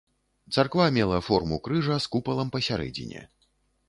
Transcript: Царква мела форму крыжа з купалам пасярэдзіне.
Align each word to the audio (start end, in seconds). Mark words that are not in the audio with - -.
Царква 0.55 0.85
мела 0.95 1.19
форму 1.27 1.59
крыжа 1.67 1.97
з 2.05 2.11
купалам 2.15 2.49
пасярэдзіне. 2.57 3.21